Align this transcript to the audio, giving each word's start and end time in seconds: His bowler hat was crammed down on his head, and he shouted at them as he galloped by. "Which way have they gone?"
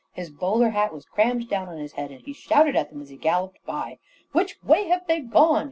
His 0.13 0.31
bowler 0.31 0.69
hat 0.69 0.91
was 0.95 1.05
crammed 1.05 1.47
down 1.47 1.69
on 1.69 1.77
his 1.77 1.91
head, 1.91 2.09
and 2.09 2.21
he 2.21 2.33
shouted 2.33 2.75
at 2.75 2.89
them 2.89 3.03
as 3.03 3.09
he 3.09 3.17
galloped 3.17 3.63
by. 3.67 3.99
"Which 4.31 4.57
way 4.63 4.85
have 4.87 5.05
they 5.05 5.19
gone?" 5.19 5.59